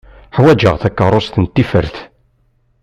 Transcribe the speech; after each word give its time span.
Ḥwaǧeɣ 0.37 0.75
takeṛust 0.81 1.35
n 1.39 1.45
tifert. 1.45 1.97